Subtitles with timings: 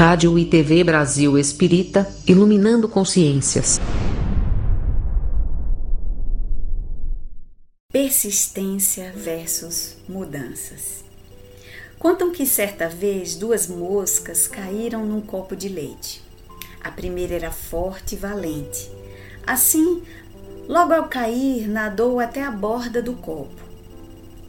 [0.00, 3.78] Rádio e TV Brasil Espírita, iluminando consciências.
[7.92, 11.04] Persistência versus mudanças.
[11.98, 16.22] Contam que certa vez duas moscas caíram num copo de leite.
[16.82, 18.90] A primeira era forte e valente.
[19.46, 20.02] Assim,
[20.66, 23.69] logo ao cair, nadou até a borda do copo.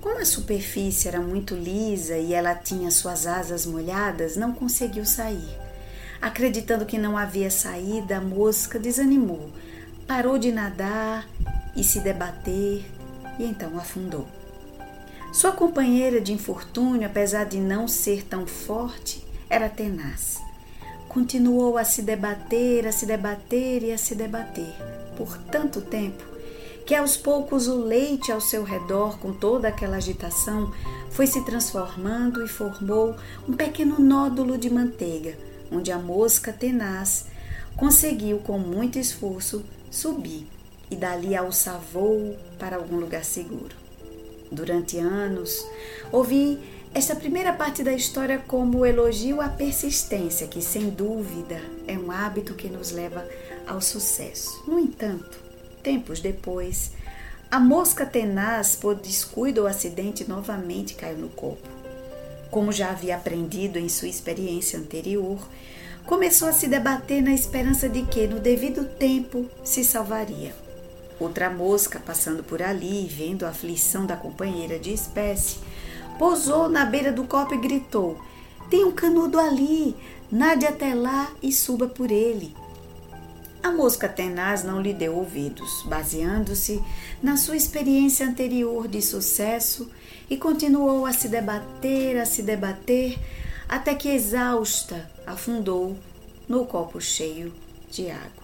[0.01, 5.55] Como a superfície era muito lisa e ela tinha suas asas molhadas, não conseguiu sair.
[6.19, 9.51] Acreditando que não havia saída, a mosca desanimou,
[10.07, 11.29] parou de nadar
[11.75, 12.83] e se debater
[13.37, 14.27] e então afundou.
[15.31, 20.39] Sua companheira de infortúnio, apesar de não ser tão forte, era tenaz.
[21.07, 24.73] Continuou a se debater, a se debater e a se debater
[25.15, 26.30] por tanto tempo
[26.85, 30.71] que aos poucos o leite ao seu redor, com toda aquela agitação,
[31.09, 33.15] foi se transformando e formou
[33.47, 35.37] um pequeno nódulo de manteiga,
[35.71, 37.25] onde a mosca tenaz
[37.75, 40.47] conseguiu, com muito esforço, subir
[40.89, 43.75] e dali alçar voo para algum lugar seguro.
[44.51, 45.65] Durante anos,
[46.11, 46.59] ouvi
[46.93, 52.53] esta primeira parte da história como elogio à persistência, que sem dúvida é um hábito
[52.53, 53.25] que nos leva
[53.65, 54.61] ao sucesso.
[54.67, 55.40] No entanto,
[55.83, 56.91] Tempos depois,
[57.49, 61.67] a mosca tenaz, por descuido ou acidente, novamente caiu no copo.
[62.49, 65.39] Como já havia aprendido em sua experiência anterior,
[66.05, 70.53] começou a se debater na esperança de que, no devido tempo, se salvaria.
[71.19, 75.57] Outra mosca, passando por ali, vendo a aflição da companheira de espécie,
[76.17, 78.19] pousou na beira do copo e gritou:
[78.69, 79.95] Tem um canudo ali,
[80.31, 82.55] nade até lá e suba por ele.
[83.63, 86.81] A mosca tenaz não lhe deu ouvidos, baseando-se
[87.21, 89.89] na sua experiência anterior de sucesso
[90.27, 93.19] e continuou a se debater, a se debater,
[93.69, 95.95] até que exausta afundou
[96.49, 97.53] no copo cheio
[97.91, 98.41] de água.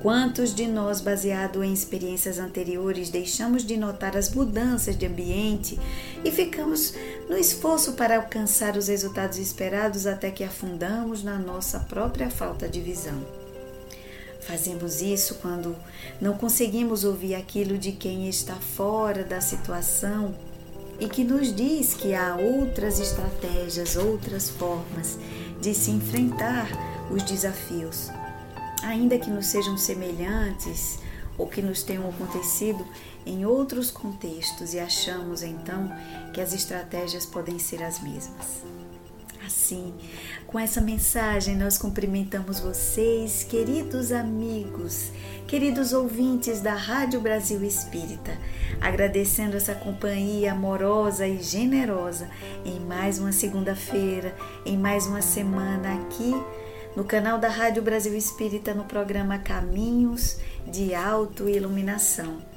[0.00, 5.80] Quantos de nós, baseado em experiências anteriores, deixamos de notar as mudanças de ambiente
[6.22, 6.94] e ficamos
[7.28, 12.80] no esforço para alcançar os resultados esperados até que afundamos na nossa própria falta de
[12.80, 13.43] visão?
[14.46, 15.74] Fazemos isso quando
[16.20, 20.34] não conseguimos ouvir aquilo de quem está fora da situação
[21.00, 25.18] e que nos diz que há outras estratégias, outras formas
[25.62, 26.68] de se enfrentar
[27.10, 28.10] os desafios,
[28.82, 30.98] ainda que nos sejam semelhantes
[31.38, 32.86] ou que nos tenham acontecido
[33.24, 35.90] em outros contextos e achamos então
[36.34, 38.73] que as estratégias podem ser as mesmas.
[39.46, 39.92] Assim,
[40.46, 45.10] com essa mensagem, nós cumprimentamos vocês, queridos amigos,
[45.46, 48.38] queridos ouvintes da Rádio Brasil Espírita,
[48.80, 52.30] agradecendo essa companhia amorosa e generosa
[52.64, 54.34] em mais uma segunda-feira,
[54.64, 56.32] em mais uma semana aqui
[56.96, 62.54] no canal da Rádio Brasil Espírita, no programa Caminhos de Autoiluminação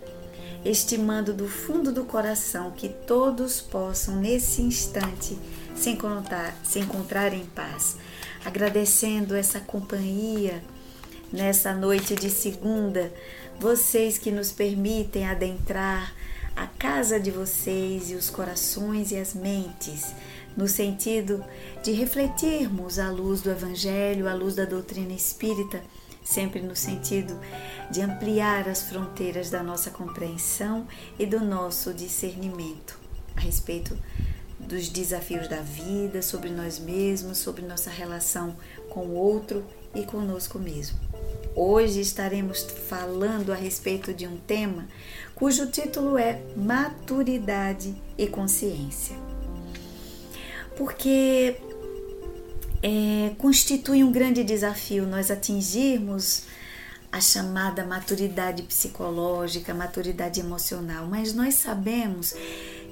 [0.66, 5.38] estimando do fundo do coração que todos possam, nesse instante,
[5.78, 7.98] se encontrar, se encontrar em paz.
[8.44, 10.64] Agradecendo essa companhia
[11.32, 13.14] nessa noite de segunda,
[13.60, 16.14] vocês que nos permitem adentrar
[16.56, 20.14] a casa de vocês e os corações e as mentes,
[20.56, 21.44] no sentido
[21.84, 25.82] de refletirmos a luz do Evangelho, a luz da doutrina espírita
[26.24, 27.40] sempre no sentido
[27.90, 30.86] de ampliar as fronteiras da nossa compreensão
[31.18, 33.00] e do nosso discernimento
[33.36, 33.98] a respeito
[34.60, 38.56] dos desafios da vida, sobre nós mesmos, sobre nossa relação
[38.90, 39.64] com o outro
[39.94, 40.98] e conosco mesmo.
[41.56, 44.88] Hoje estaremos falando a respeito de um tema
[45.36, 49.16] cujo título é Maturidade e Consciência.
[50.76, 51.58] Porque
[52.82, 56.44] é, constitui um grande desafio nós atingirmos
[57.12, 62.36] a chamada maturidade psicológica, maturidade emocional, mas nós sabemos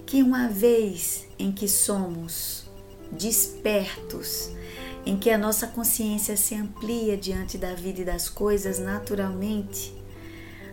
[0.05, 2.65] que uma vez em que somos
[3.11, 4.51] despertos,
[5.05, 9.93] em que a nossa consciência se amplia diante da vida e das coisas naturalmente,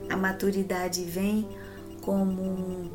[0.09, 1.49] a maturidade vem
[2.01, 2.91] como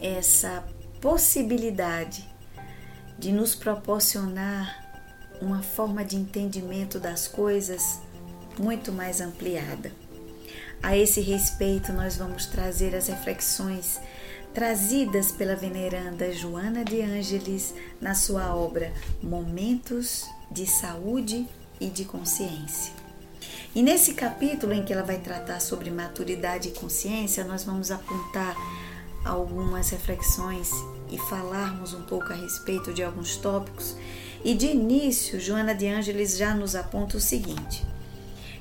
[0.00, 0.64] essa
[1.00, 2.28] possibilidade
[3.18, 4.84] de nos proporcionar
[5.40, 8.00] uma forma de entendimento das coisas
[8.58, 9.92] muito mais ampliada.
[10.82, 14.00] A esse respeito, nós vamos trazer as reflexões
[14.56, 18.90] trazidas pela veneranda Joana de Ângeles na sua obra
[19.22, 21.46] Momentos de Saúde
[21.78, 22.90] e de Consciência.
[23.74, 28.56] E nesse capítulo em que ela vai tratar sobre maturidade e consciência, nós vamos apontar
[29.26, 30.70] algumas reflexões
[31.10, 33.94] e falarmos um pouco a respeito de alguns tópicos
[34.42, 37.84] E de início, Joana de Ângeles já nos aponta o seguinte: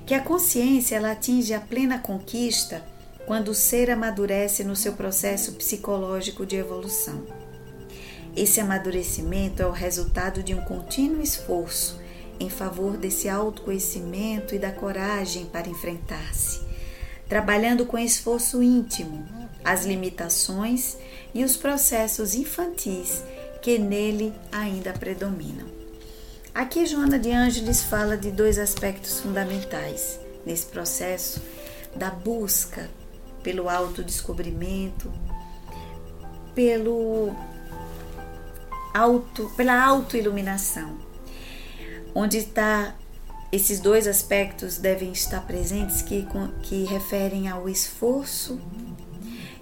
[0.05, 2.83] que a consciência ela atinge a plena conquista
[3.25, 7.23] quando o ser amadurece no seu processo psicológico de evolução.
[8.35, 11.99] Esse amadurecimento é o resultado de um contínuo esforço
[12.39, 16.61] em favor desse autoconhecimento e da coragem para enfrentar-se,
[17.29, 19.25] trabalhando com esforço íntimo
[19.63, 20.97] as limitações
[21.33, 23.23] e os processos infantis
[23.61, 25.65] que nele ainda predominam.
[26.53, 31.41] Aqui Joana de Ângeles fala de dois aspectos fundamentais nesse processo
[31.95, 32.89] da busca
[33.45, 35.13] pelo autodescobrimento,
[36.55, 37.31] pelo
[38.91, 40.97] auto, pela autoiluminação.
[42.15, 42.95] Onde está
[43.51, 46.25] esses dois aspectos devem estar presentes que,
[46.63, 48.59] que referem ao esforço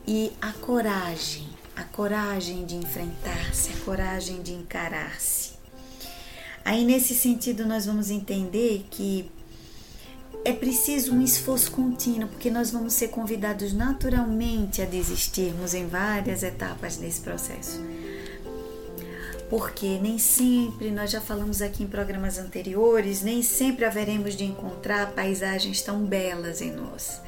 [0.08, 5.52] e à coragem, a coragem de enfrentar-se, a coragem de encarar-se.
[6.64, 9.30] Aí, nesse sentido, nós vamos entender que
[10.46, 16.44] é preciso um esforço contínuo, porque nós vamos ser convidados naturalmente a desistirmos em várias
[16.44, 17.82] etapas desse processo.
[19.50, 25.12] Porque nem sempre, nós já falamos aqui em programas anteriores, nem sempre haveremos de encontrar
[25.12, 27.22] paisagens tão belas em nós.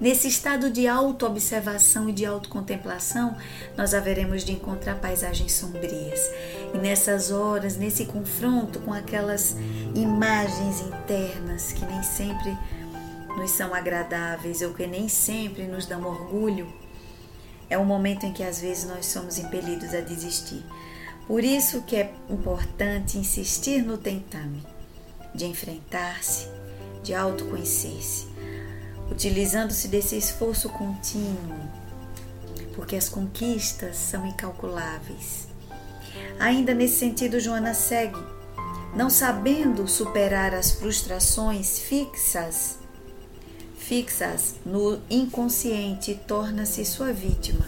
[0.00, 3.36] Nesse estado de autoobservação e de autocontemplação,
[3.76, 6.20] nós haveremos de encontrar paisagens sombrias.
[6.74, 9.56] E nessas horas, nesse confronto com aquelas
[9.94, 12.56] imagens internas que nem sempre
[13.36, 16.72] nos são agradáveis ou que nem sempre nos dão orgulho,
[17.68, 20.64] é o momento em que às vezes nós somos impelidos a desistir.
[21.26, 24.62] Por isso que é importante insistir no tentame,
[25.34, 26.48] de enfrentar-se,
[27.02, 28.36] de autoconhecer-se
[29.10, 31.58] utilizando-se desse esforço contínuo,
[32.74, 35.48] porque as conquistas são incalculáveis.
[36.38, 38.18] Ainda nesse sentido, Joana segue,
[38.94, 42.78] não sabendo superar as frustrações fixas,
[43.76, 47.66] fixas no inconsciente, torna-se sua vítima,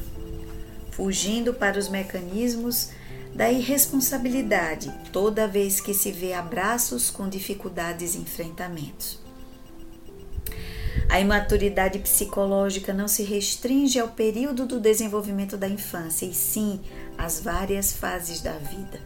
[0.90, 2.90] fugindo para os mecanismos
[3.34, 9.18] da irresponsabilidade toda vez que se vê abraços com dificuldades e enfrentamentos.
[11.08, 16.80] A imaturidade psicológica não se restringe ao período do desenvolvimento da infância, e sim
[17.16, 19.00] às várias fases da vida.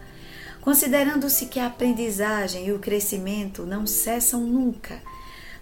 [0.61, 5.01] Considerando-se que a aprendizagem e o crescimento não cessam nunca,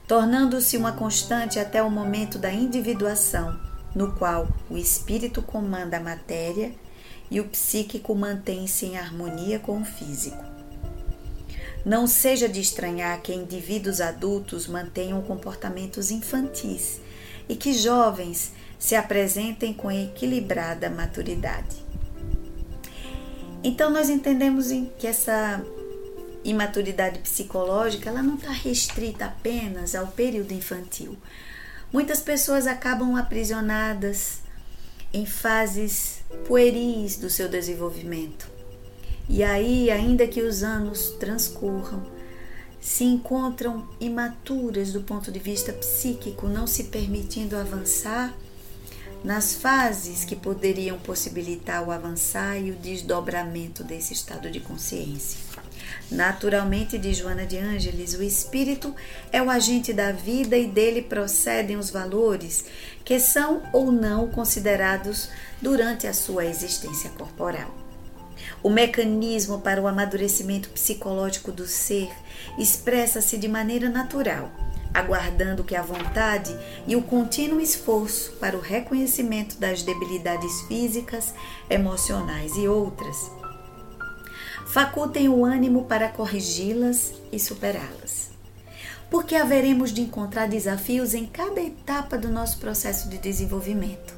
[0.09, 3.59] tornando-se uma constante até o momento da individuação,
[3.95, 6.73] no qual o espírito comanda a matéria
[7.31, 10.60] e o psíquico mantém-se em harmonia com o físico.
[11.85, 17.01] Não seja de estranhar que indivíduos adultos mantenham comportamentos infantis
[17.49, 21.77] e que jovens se apresentem com equilibrada maturidade.
[23.65, 24.69] Então nós entendemos
[24.99, 25.65] que essa
[26.45, 31.17] imaturidade psicológica ela não está restrita apenas ao período infantil.
[31.93, 34.41] Muitas pessoas acabam aprisionadas
[35.13, 38.60] em fases pueris do seu desenvolvimento
[39.33, 42.03] e aí, ainda que os anos transcorram,
[42.81, 48.35] se encontram imaturas do ponto de vista psíquico, não se permitindo avançar
[49.23, 55.39] nas fases que poderiam possibilitar o avançar e o desdobramento desse estado de consciência.
[56.11, 58.93] Naturalmente, diz Joana de Ângeles, o espírito
[59.31, 62.65] é o agente da vida e dele procedem os valores
[63.05, 65.29] que são ou não considerados
[65.63, 67.80] durante a sua existência corporal.
[68.63, 72.11] O mecanismo para o amadurecimento psicológico do ser
[72.59, 74.51] expressa-se de maneira natural,
[74.93, 76.55] aguardando que a vontade
[76.87, 81.33] e o contínuo esforço para o reconhecimento das debilidades físicas,
[81.71, 83.31] emocionais e outras
[84.71, 88.31] facultem o ânimo para corrigi-las e superá-las.
[89.11, 94.15] Porque haveremos de encontrar desafios em cada etapa do nosso processo de desenvolvimento.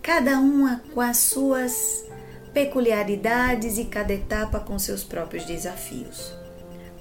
[0.00, 2.04] Cada uma com as suas
[2.52, 6.34] peculiaridades e cada etapa com seus próprios desafios.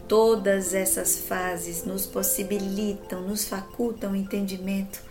[0.08, 5.02] Todas essas fases nos possibilitam, nos facultam o entendimento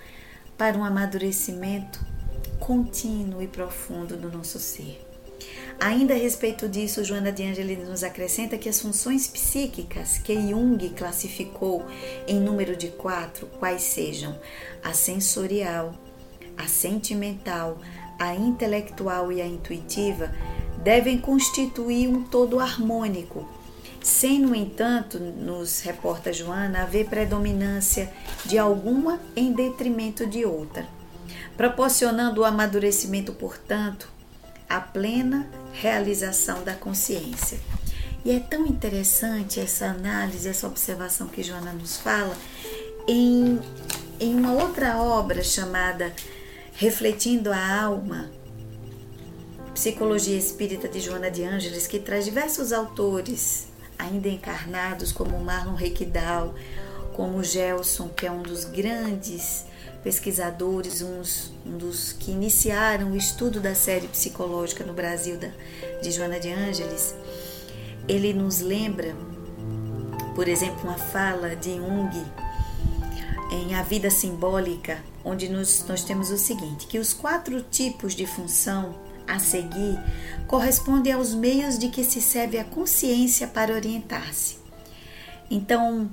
[0.56, 2.04] para um amadurecimento
[2.58, 5.08] contínuo e profundo do nosso ser.
[5.80, 10.76] Ainda a respeito disso, Joana de Angelis nos acrescenta que as funções psíquicas que Jung
[10.90, 11.86] classificou
[12.26, 14.36] em número de quatro, quais sejam
[14.82, 15.94] a sensorial,
[16.56, 17.78] a sentimental,
[18.18, 20.34] a intelectual e a intuitiva
[20.82, 23.48] devem constituir um todo harmônico,
[24.02, 28.10] sem, no entanto, nos reporta Joana, haver predominância
[28.44, 30.86] de alguma em detrimento de outra,
[31.56, 34.08] proporcionando o amadurecimento, portanto,
[34.68, 37.58] a plena realização da consciência.
[38.24, 42.36] E é tão interessante essa análise, essa observação que Joana nos fala
[43.06, 43.58] em,
[44.20, 46.12] em uma outra obra chamada
[46.80, 48.30] Refletindo a Alma,
[49.74, 53.66] Psicologia Espírita de Joana de Ângeles, que traz diversos autores
[53.98, 56.54] ainda encarnados, como Marlon Requidal,
[57.14, 59.64] como Gelson, que é um dos grandes
[60.04, 65.50] pesquisadores, uns, um dos que iniciaram o estudo da série psicológica no Brasil da,
[66.00, 67.12] de Joana de Ângeles,
[68.06, 69.16] ele nos lembra,
[70.36, 72.24] por exemplo, uma fala de Jung
[73.50, 78.26] em A Vida Simbólica, onde nós, nós temos o seguinte, que os quatro tipos de
[78.26, 78.94] função
[79.26, 79.98] a seguir
[80.46, 84.56] correspondem aos meios de que se serve a consciência para orientar-se.
[85.50, 86.10] Então,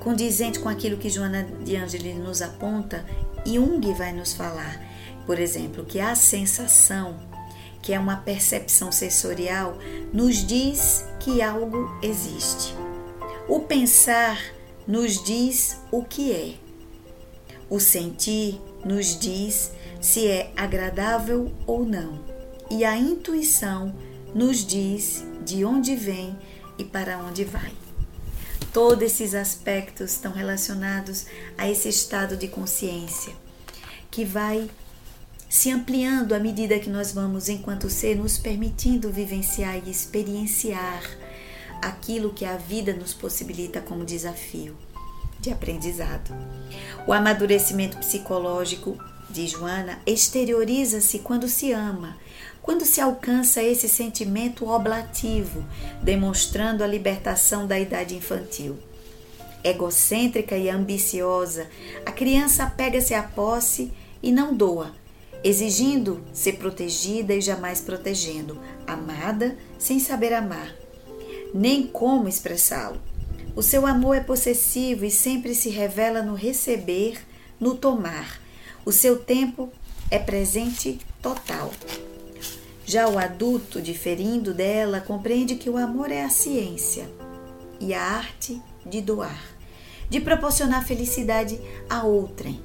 [0.00, 3.04] condizente com aquilo que Joana de Ângeles nos aponta,
[3.44, 4.80] Jung vai nos falar,
[5.24, 7.16] por exemplo, que a sensação,
[7.82, 9.78] que é uma percepção sensorial,
[10.12, 12.74] nos diz que algo existe.
[13.48, 14.55] O pensar
[14.86, 16.54] nos diz o que é.
[17.68, 22.20] O sentir nos diz se é agradável ou não.
[22.70, 23.94] E a intuição
[24.34, 26.36] nos diz de onde vem
[26.78, 27.72] e para onde vai.
[28.72, 31.26] Todos esses aspectos estão relacionados
[31.56, 33.32] a esse estado de consciência
[34.10, 34.68] que vai
[35.48, 41.02] se ampliando à medida que nós vamos, enquanto ser, nos permitindo vivenciar e experienciar
[41.82, 44.76] aquilo que a vida nos possibilita como desafio
[45.40, 46.34] de aprendizado.
[47.06, 52.16] O amadurecimento psicológico de Joana exterioriza-se quando se ama
[52.66, 55.64] quando se alcança esse sentimento oblativo,
[56.02, 58.76] demonstrando a libertação da idade infantil.
[59.62, 61.68] Egocêntrica e ambiciosa,
[62.04, 64.92] a criança pega-se à posse e não doa,
[65.44, 70.74] exigindo ser protegida e jamais protegendo, amada sem saber amar,
[71.54, 73.00] nem como expressá-lo.
[73.54, 77.18] O seu amor é possessivo e sempre se revela no receber,
[77.58, 78.40] no tomar.
[78.84, 79.72] O seu tempo
[80.10, 81.72] é presente total.
[82.84, 87.10] Já o adulto, diferindo dela, compreende que o amor é a ciência
[87.80, 89.42] e a arte de doar,
[90.08, 91.58] de proporcionar felicidade
[91.90, 92.60] a outrem.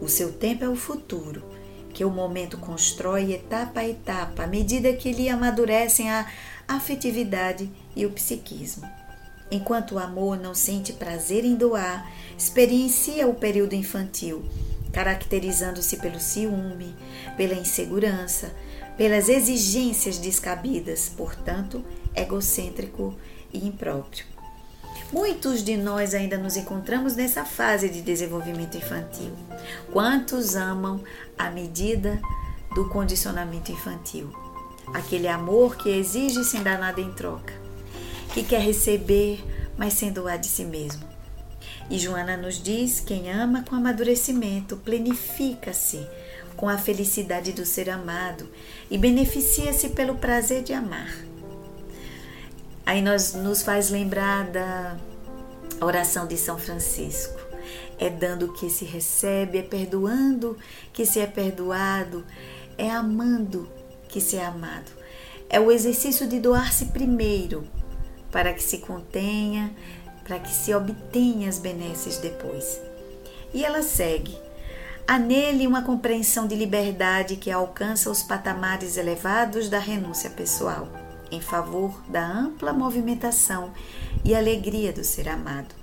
[0.00, 1.42] O seu tempo é o futuro,
[1.92, 6.26] que o momento constrói etapa a etapa, à medida que lhe amadurecem a
[6.66, 8.88] afetividade e o psiquismo.
[9.50, 14.44] Enquanto o amor não sente prazer em doar, experiencia o período infantil,
[14.92, 16.94] caracterizando-se pelo ciúme,
[17.36, 18.52] pela insegurança,
[18.96, 23.14] pelas exigências descabidas, portanto, egocêntrico
[23.52, 24.24] e impróprio.
[25.12, 29.32] Muitos de nós ainda nos encontramos nessa fase de desenvolvimento infantil.
[29.92, 31.02] Quantos amam
[31.36, 32.20] a medida
[32.74, 34.30] do condicionamento infantil?
[34.94, 37.52] Aquele amor que exige sem dar nada em troca,
[38.32, 39.44] que quer receber,
[39.76, 41.08] mas sem doar de si mesmo.
[41.88, 46.06] E Joana nos diz: quem ama com amadurecimento plenifica-se
[46.56, 48.48] com a felicidade do ser amado
[48.90, 51.10] e beneficia-se pelo prazer de amar.
[52.84, 54.96] Aí nós nos faz lembrar da
[55.80, 57.38] oração de São Francisco.
[57.98, 60.56] É dando que se recebe, é perdoando
[60.92, 62.24] que se é perdoado,
[62.78, 63.68] é amando
[64.08, 64.90] que se é amado.
[65.48, 67.66] É o exercício de doar-se primeiro,
[68.30, 69.70] para que se contenha,
[70.24, 72.80] para que se obtenha as benesses depois.
[73.52, 74.36] E ela segue:
[75.06, 80.88] Há nele uma compreensão de liberdade que alcança os patamares elevados da renúncia pessoal,
[81.32, 83.72] em favor da ampla movimentação
[84.24, 85.74] e alegria do ser amado.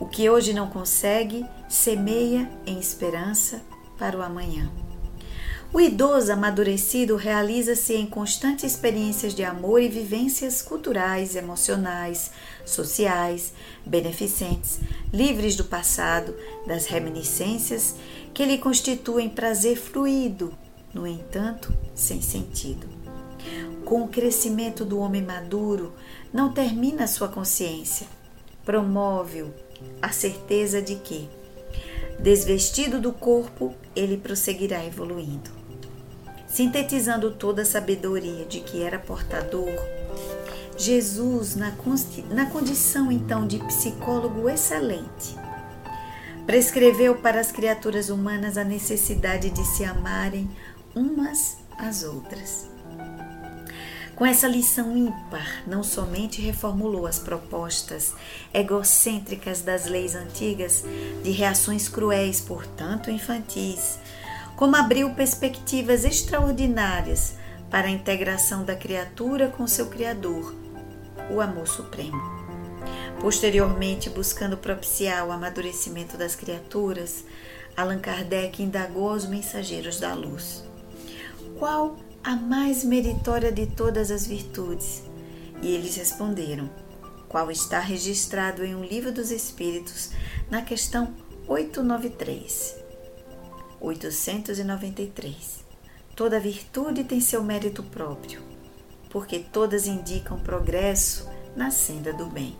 [0.00, 3.60] O que hoje não consegue, semeia em esperança
[3.98, 4.68] para o amanhã.
[5.72, 12.32] O idoso amadurecido realiza-se em constantes experiências de amor e vivências culturais, emocionais,
[12.66, 13.52] sociais,
[13.86, 14.80] beneficentes,
[15.12, 16.34] livres do passado,
[16.66, 17.94] das reminiscências
[18.34, 20.52] que lhe constituem prazer fluido,
[20.92, 22.88] no entanto, sem sentido.
[23.84, 25.92] Com o crescimento do homem maduro,
[26.32, 28.08] não termina sua consciência,
[28.64, 29.54] promove-o
[30.02, 31.30] a certeza de que,
[32.18, 35.59] desvestido do corpo, ele prosseguirá evoluindo.
[36.50, 39.72] Sintetizando toda a sabedoria de que era portador,
[40.76, 41.72] Jesus, na,
[42.30, 45.36] na condição então de psicólogo excelente,
[46.46, 50.50] prescreveu para as criaturas humanas a necessidade de se amarem
[50.92, 52.68] umas às outras.
[54.16, 58.12] Com essa lição ímpar, não somente reformulou as propostas
[58.52, 60.84] egocêntricas das leis antigas
[61.22, 63.98] de reações cruéis, portanto infantis,
[64.60, 67.32] como abriu perspectivas extraordinárias
[67.70, 70.54] para a integração da criatura com seu Criador,
[71.30, 72.20] o amor supremo.
[73.22, 77.24] Posteriormente, buscando propiciar o amadurecimento das criaturas,
[77.74, 80.62] Allan Kardec indagou aos mensageiros da luz:
[81.58, 85.02] Qual a mais meritória de todas as virtudes?
[85.62, 86.68] E eles responderam:
[87.30, 90.10] Qual está registrado em um livro dos Espíritos,
[90.50, 91.14] na questão
[91.48, 92.79] 893.
[93.80, 95.64] 893.
[96.14, 98.42] Toda virtude tem seu mérito próprio,
[99.08, 102.56] porque todas indicam progresso na senda do bem.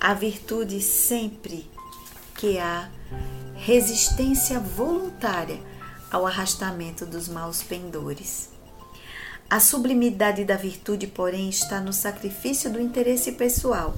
[0.00, 1.68] A virtude sempre
[2.36, 2.88] que há
[3.54, 5.60] resistência voluntária
[6.10, 8.50] ao arrastamento dos maus pendores.
[9.48, 13.94] A sublimidade da virtude, porém, está no sacrifício do interesse pessoal,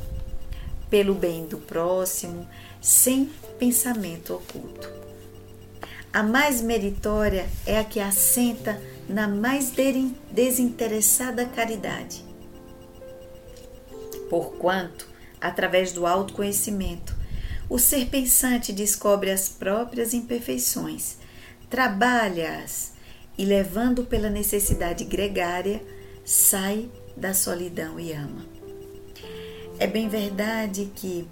[0.90, 2.48] pelo bem do próximo,
[2.80, 4.90] sem pensamento oculto.
[6.14, 9.72] A mais meritória é a que assenta na mais
[10.30, 12.24] desinteressada caridade.
[14.30, 15.08] Porquanto,
[15.40, 17.16] através do autoconhecimento,
[17.68, 21.16] o ser pensante descobre as próprias imperfeições,
[21.68, 22.92] trabalha-as
[23.36, 25.82] e, levando pela necessidade gregária,
[26.24, 28.46] sai da solidão e ama.
[29.80, 31.26] É bem verdade que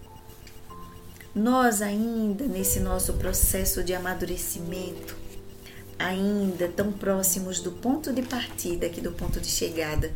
[1.34, 5.16] nós ainda nesse nosso processo de amadurecimento,
[5.98, 10.12] ainda tão próximos do ponto de partida que do ponto de chegada,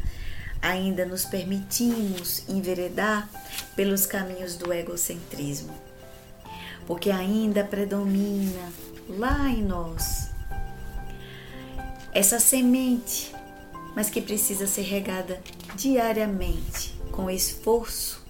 [0.61, 3.29] ainda nos permitimos enveredar
[3.75, 5.75] pelos caminhos do egocentrismo.
[6.87, 8.73] Porque ainda predomina
[9.09, 10.31] lá em nós
[12.13, 13.35] essa semente,
[13.95, 15.41] mas que precisa ser regada
[15.75, 18.25] diariamente com esforço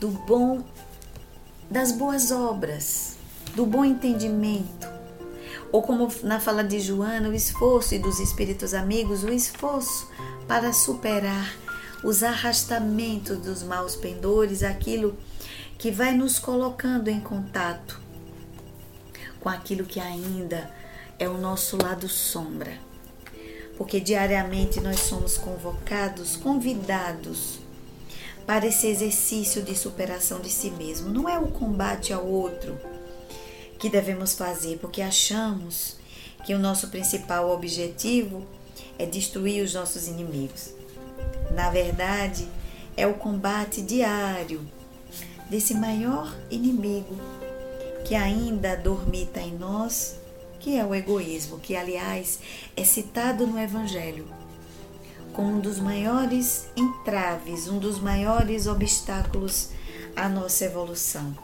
[0.00, 0.64] do bom
[1.70, 3.16] das boas obras,
[3.54, 4.88] do bom entendimento.
[5.72, 10.08] Ou como na fala de Joana, o esforço e dos espíritos amigos, o esforço
[10.46, 11.54] para superar
[12.04, 15.16] os arrastamentos dos maus pendores, aquilo
[15.76, 18.00] que vai nos colocando em contato
[19.40, 20.70] com aquilo que ainda
[21.18, 22.72] é o nosso lado sombra.
[23.76, 27.58] Porque diariamente nós somos convocados, convidados
[28.46, 31.10] para esse exercício de superação de si mesmo.
[31.10, 32.78] Não é o combate ao outro
[33.78, 35.96] que devemos fazer, porque achamos
[36.44, 38.46] que o nosso principal objetivo
[38.98, 40.72] é destruir os nossos inimigos.
[41.52, 42.48] Na verdade,
[42.96, 44.60] é o combate diário
[45.50, 47.16] desse maior inimigo
[48.04, 50.16] que ainda dormita em nós,
[50.60, 52.38] que é o egoísmo, que aliás
[52.76, 54.35] é citado no Evangelho
[55.36, 59.68] como um dos maiores entraves, um dos maiores obstáculos
[60.16, 61.36] à nossa evolução.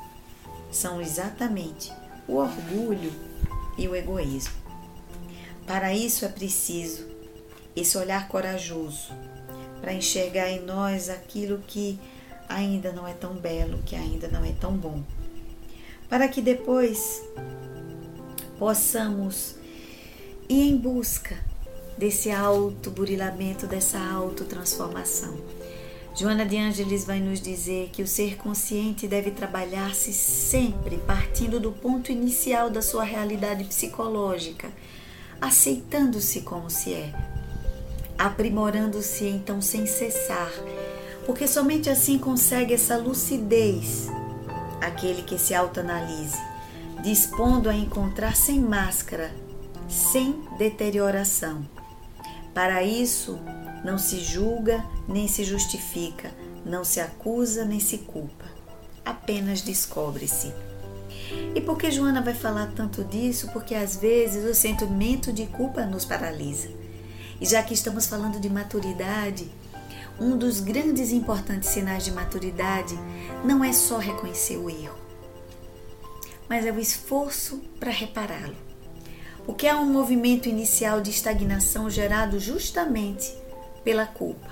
[0.71, 1.93] São exatamente
[2.27, 3.13] o orgulho
[3.77, 4.55] e o egoísmo.
[5.67, 7.07] Para isso é preciso
[7.77, 9.13] esse olhar corajoso
[9.83, 12.01] para enxergar em nós aquilo que
[12.49, 15.03] ainda não é tão belo, que ainda não é tão bom.
[16.09, 17.23] Para que depois
[18.59, 19.57] possamos
[20.49, 21.52] ir em busca
[22.03, 25.39] desse auto-burilamento, dessa autotransformação.
[26.17, 31.71] Joana de Ângeles vai nos dizer que o ser consciente deve trabalhar-se sempre partindo do
[31.71, 34.69] ponto inicial da sua realidade psicológica,
[35.41, 37.13] aceitando-se como se é,
[38.19, 40.51] aprimorando-se então sem cessar,
[41.25, 44.09] porque somente assim consegue essa lucidez
[44.81, 46.43] aquele que se autoanalise,
[47.01, 49.33] dispondo a encontrar sem máscara,
[49.89, 51.65] sem deterioração
[52.55, 53.39] para isso,
[53.85, 56.31] não se julga nem se justifica,
[56.65, 58.45] não se acusa nem se culpa,
[59.05, 60.53] apenas descobre-se.
[61.55, 63.49] E por que Joana vai falar tanto disso?
[63.53, 66.71] Porque às vezes o sentimento de culpa nos paralisa.
[67.41, 69.51] E já que estamos falando de maturidade,
[70.21, 72.99] um dos grandes e importantes sinais de maturidade
[73.45, 74.99] não é só reconhecer o erro,
[76.49, 78.72] mas é o esforço para repará-lo
[79.47, 83.35] o que é um movimento inicial de estagnação gerado justamente
[83.83, 84.51] pela culpa.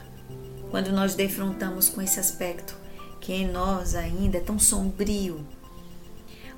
[0.70, 2.76] Quando nós defrontamos com esse aspecto
[3.20, 5.46] que em nós ainda é tão sombrio,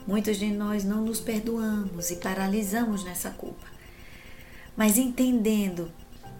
[0.06, 3.66] muitos de nós não nos perdoamos e paralisamos nessa culpa.
[4.76, 5.90] Mas entendendo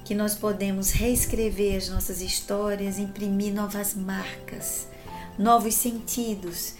[0.04, 4.88] que nós podemos reescrever as nossas histórias, imprimir novas marcas,
[5.38, 6.74] novos sentidos,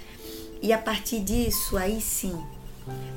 [0.61, 2.41] e a partir disso, aí sim,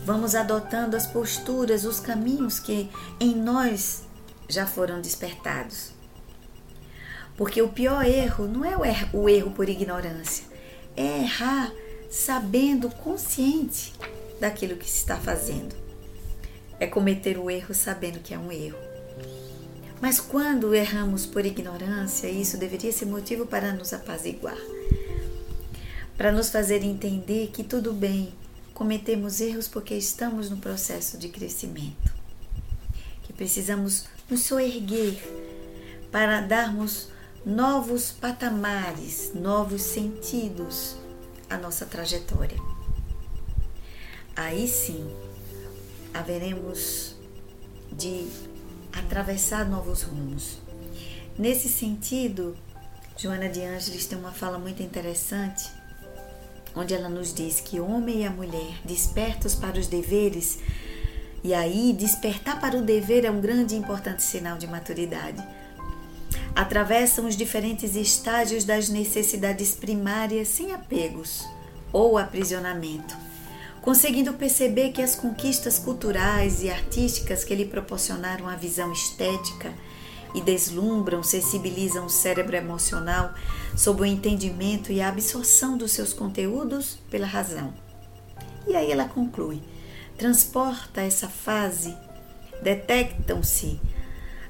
[0.04, 4.04] Vamos adotando as posturas, os caminhos que em nós
[4.48, 5.92] já foram despertados.
[7.36, 10.46] Porque o pior erro não é o erro, o erro por ignorância,
[10.96, 11.72] é errar
[12.10, 13.94] sabendo consciente
[14.40, 15.76] daquilo que se está fazendo.
[16.80, 18.78] É cometer o erro sabendo que é um erro.
[20.02, 24.58] Mas quando erramos por ignorância, isso deveria ser motivo para nos apaziguar,
[26.18, 28.34] para nos fazer entender que tudo bem,
[28.76, 32.14] cometemos erros porque estamos no processo de crescimento,
[33.24, 35.18] que precisamos nos soerguer
[36.12, 37.08] para darmos
[37.46, 40.98] novos patamares, novos sentidos
[41.50, 42.58] à nossa trajetória.
[44.36, 45.10] Aí sim
[46.14, 47.16] haveremos
[47.94, 48.28] de
[48.92, 50.58] atravessar novos rumos.
[51.40, 52.58] Nesse sentido,
[53.16, 55.64] Joana de Ângeles tem uma fala muito interessante,
[56.76, 60.60] onde ela nos diz que homem e a mulher, despertos para os deveres,
[61.44, 65.44] e aí despertar para o dever é um grande e importante sinal de maturidade.
[66.56, 71.44] Atravessam os diferentes estágios das necessidades primárias sem apegos
[71.92, 73.16] ou aprisionamento
[73.86, 79.72] conseguindo perceber que as conquistas culturais e artísticas que lhe proporcionaram a visão estética
[80.36, 83.34] e deslumbram, sensibilizam o cérebro emocional
[83.76, 87.74] sob o entendimento e a absorção dos seus conteúdos pela razão.
[88.68, 89.62] E aí ela conclui:
[90.18, 91.96] transporta essa fase,
[92.62, 93.80] detectam-se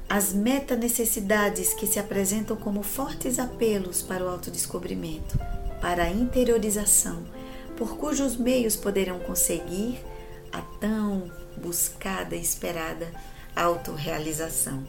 [0.10, 5.40] as meta-necessidades que se apresentam como fortes apelos para o autodescobrimento,
[5.80, 7.24] para a interiorização
[7.78, 10.00] por cujos meios poderão conseguir
[10.52, 13.12] a tão buscada e esperada
[13.56, 14.84] autorrealização.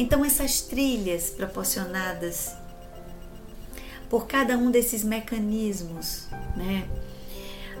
[0.00, 2.54] Então, essas trilhas proporcionadas
[4.08, 6.88] por cada um desses mecanismos, né?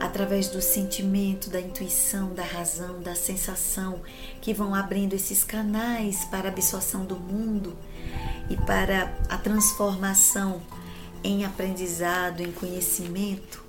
[0.00, 4.02] através do sentimento, da intuição, da razão, da sensação,
[4.40, 7.78] que vão abrindo esses canais para a absorção do mundo
[8.50, 10.60] e para a transformação
[11.22, 13.64] em aprendizado, em conhecimento,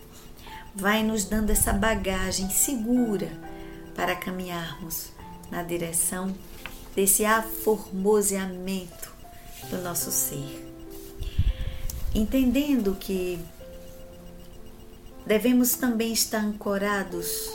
[0.74, 3.32] vai nos dando essa bagagem segura
[3.96, 5.12] para caminharmos
[5.52, 6.36] na direção
[6.96, 9.12] desse aformoseamento
[9.70, 10.68] do nosso ser.
[12.14, 13.40] Entendendo que
[15.26, 17.52] devemos também estar ancorados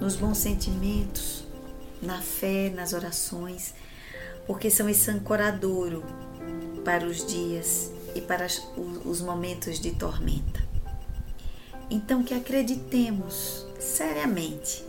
[0.00, 1.44] nos bons sentimentos,
[2.02, 3.74] na fé, nas orações,
[4.46, 6.04] porque são esse ancoradouro
[6.84, 8.46] para os dias e para
[9.04, 10.62] os momentos de tormenta.
[11.90, 14.84] Então, que acreditemos seriamente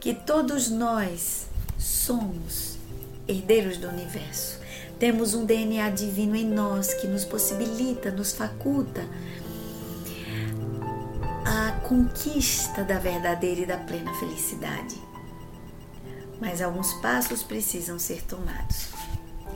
[0.00, 1.46] que todos nós
[1.78, 2.79] somos
[3.26, 4.58] herdeiros do universo.
[4.98, 9.02] Temos um DNA divino em nós que nos possibilita, nos faculta
[11.44, 15.00] a conquista da verdadeira e da plena felicidade.
[16.40, 18.88] Mas alguns passos precisam ser tomados.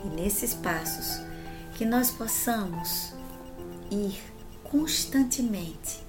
[0.03, 1.21] E nesses passos,
[1.75, 3.13] que nós possamos
[3.91, 4.19] ir
[4.63, 6.03] constantemente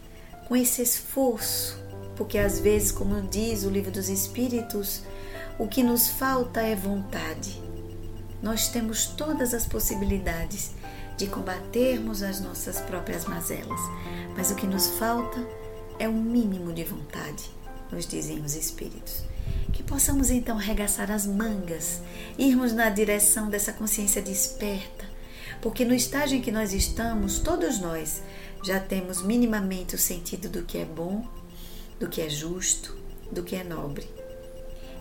[0.48, 1.78] com esse esforço,
[2.16, 5.02] porque às vezes, como diz o livro dos Espíritos,
[5.58, 7.62] o que nos falta é vontade.
[8.42, 10.72] Nós temos todas as possibilidades
[11.16, 13.80] de combatermos as nossas próprias mazelas,
[14.36, 15.42] mas o que nos falta
[15.98, 17.50] é um mínimo de vontade,
[17.90, 19.22] nos dizem os Espíritos.
[19.72, 22.02] Que possamos então arregaçar as mangas,
[22.38, 25.06] irmos na direção dessa consciência desperta,
[25.62, 28.22] porque no estágio em que nós estamos, todos nós
[28.62, 31.26] já temos minimamente o sentido do que é bom,
[31.98, 32.94] do que é justo,
[33.32, 34.06] do que é nobre.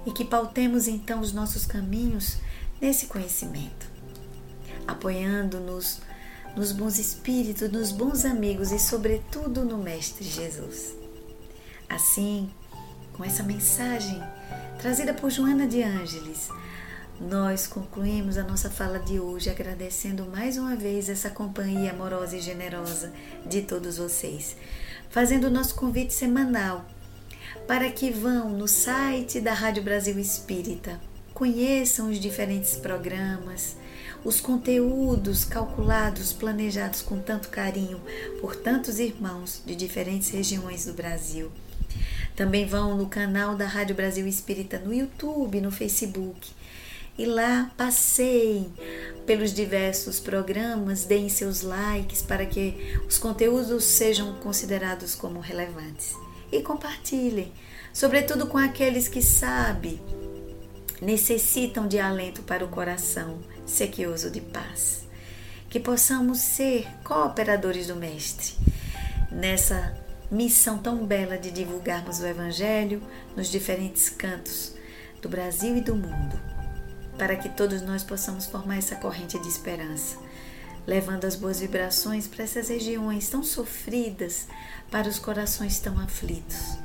[0.06, 2.38] E que pautemos então os nossos caminhos
[2.80, 3.88] nesse conhecimento,
[4.88, 6.00] apoiando-nos
[6.56, 10.96] nos bons espíritos, nos bons amigos e, sobretudo, no Mestre Jesus.
[11.90, 12.50] Assim,
[13.14, 14.22] com essa mensagem
[14.80, 16.50] trazida por Joana de Ângeles,
[17.20, 22.42] nós concluímos a nossa fala de hoje agradecendo mais uma vez essa companhia amorosa e
[22.42, 23.12] generosa
[23.46, 24.56] de todos vocês,
[25.10, 26.86] fazendo o nosso convite semanal
[27.68, 31.00] para que vão no site da Rádio Brasil Espírita,
[31.34, 33.76] conheçam os diferentes programas,
[34.24, 38.00] os conteúdos calculados, planejados com tanto carinho
[38.40, 41.52] por tantos irmãos de diferentes regiões do Brasil.
[42.36, 46.52] Também vão no canal da Rádio Brasil Espírita no YouTube, no Facebook
[47.18, 48.72] e lá passeiem
[49.26, 56.14] pelos diversos programas, deem seus likes para que os conteúdos sejam considerados como relevantes.
[56.52, 57.52] E compartilhem,
[57.94, 60.00] sobretudo com aqueles que sabem
[61.02, 65.06] necessitam de alento para o coração sequioso de paz.
[65.70, 68.54] Que possamos ser cooperadores do Mestre
[69.32, 69.98] nessa
[70.32, 73.02] missão tão bela de divulgarmos o Evangelho
[73.36, 74.74] nos diferentes cantos
[75.22, 76.56] do Brasil e do mundo
[77.18, 80.18] para que todos nós possamos formar essa corrente de esperança,
[80.88, 84.48] levando as boas vibrações para essas regiões tão sofridas,
[84.92, 86.78] para os corações tão aflitos.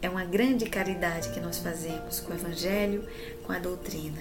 [0.00, 3.06] É uma grande caridade que nós fazemos com o Evangelho,
[3.44, 4.18] com a doutrina.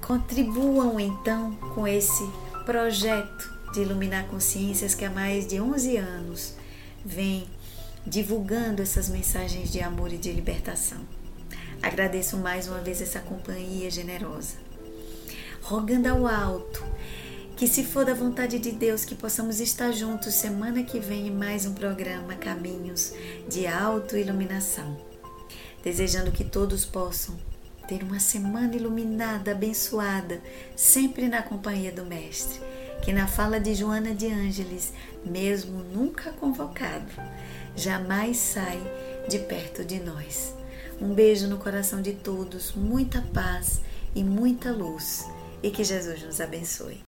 [0.00, 2.24] Contribuam então com esse
[2.64, 6.54] projeto de iluminar consciências que há mais de 11 anos
[7.04, 7.48] vem
[8.06, 11.00] divulgando essas mensagens de amor e de libertação.
[11.82, 14.56] Agradeço mais uma vez essa companhia generosa.
[15.62, 16.84] Rogando ao alto
[17.58, 21.30] que, se for da vontade de Deus, que possamos estar juntos semana que vem em
[21.32, 23.12] mais um programa Caminhos
[23.48, 24.96] de Autoiluminação.
[25.82, 27.36] Desejando que todos possam
[27.88, 30.40] ter uma semana iluminada, abençoada,
[30.76, 32.60] sempre na companhia do Mestre,
[33.02, 34.92] que na fala de Joana de Ângeles,
[35.24, 37.10] mesmo nunca convocado,
[37.74, 38.80] jamais sai
[39.28, 40.54] de perto de nós.
[41.00, 43.80] Um beijo no coração de todos, muita paz
[44.14, 45.26] e muita luz,
[45.60, 47.07] e que Jesus nos abençoe.